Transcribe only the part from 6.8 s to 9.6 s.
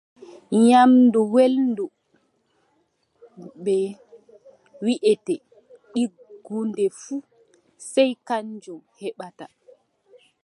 fuu, sey kanjum heɓata.